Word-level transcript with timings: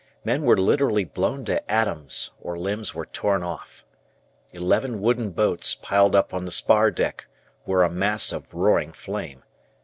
Men 0.25 0.41
were 0.41 0.57
literally 0.57 1.03
blown 1.03 1.45
to 1.45 1.71
atoms, 1.71 2.31
or 2.41 2.57
limbs 2.57 2.95
were 2.95 3.05
torn 3.05 3.43
off. 3.43 3.85
Eleven 4.51 4.99
wooden 4.99 5.29
boats 5.29 5.75
piled 5.75 6.15
up 6.15 6.33
on 6.33 6.45
the 6.45 6.51
spar 6.51 6.89
deck 6.89 7.27
were 7.67 7.83
a 7.83 7.91
mass 7.91 8.31
of 8.31 8.51
roaring 8.51 8.93
flame. 8.93 9.43